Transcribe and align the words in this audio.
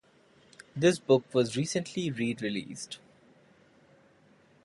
This 0.75 0.97
book 0.97 1.31
was 1.31 1.55
recently 1.55 2.09
re-released. 2.09 2.97